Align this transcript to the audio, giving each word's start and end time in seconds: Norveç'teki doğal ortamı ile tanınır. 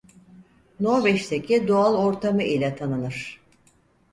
Norveç'teki 0.79 1.67
doğal 1.67 1.95
ortamı 1.95 2.43
ile 2.43 2.75
tanınır. 2.75 3.39